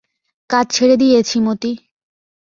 কাজ 0.49 0.65
ছেড়ে 0.71 0.95
দিয়েছি 0.97 1.37
মতি। 1.39 1.71